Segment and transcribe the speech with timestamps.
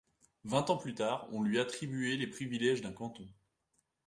[0.45, 3.27] Vingt ans plus tard, on lui attribuait les privilèges d'un canton.